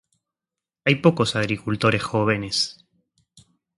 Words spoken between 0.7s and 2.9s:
Hay pocos agricultores jóvenes.